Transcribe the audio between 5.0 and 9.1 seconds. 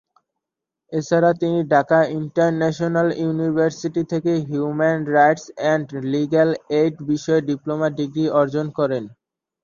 Rights and legal aid বিষয়ে diploma degree অর্জন করেন।